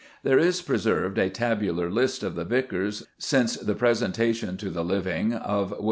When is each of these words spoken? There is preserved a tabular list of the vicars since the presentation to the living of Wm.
There 0.23 0.39
is 0.39 0.63
preserved 0.63 1.19
a 1.19 1.29
tabular 1.29 1.87
list 1.91 2.23
of 2.23 2.33
the 2.33 2.43
vicars 2.43 3.05
since 3.19 3.55
the 3.55 3.75
presentation 3.75 4.57
to 4.57 4.71
the 4.71 4.83
living 4.83 5.31
of 5.33 5.69
Wm. 5.73 5.79